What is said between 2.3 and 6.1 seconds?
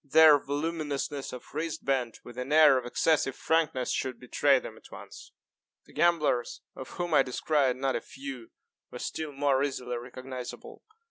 an air of excessive frankness, should betray them at once. The